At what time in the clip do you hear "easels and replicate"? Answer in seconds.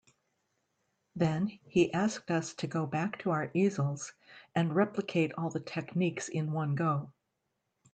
3.53-5.31